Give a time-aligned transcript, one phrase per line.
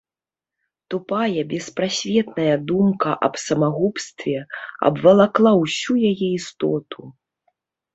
[0.93, 4.37] Тупая беспрасветная думка аб самагубстве
[4.93, 7.01] абвалакла ўсю яе істоту.